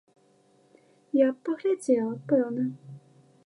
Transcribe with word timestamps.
Я 1.19 1.27
б 1.35 1.45
паглядзела, 1.49 2.13
пэўна. 2.33 2.69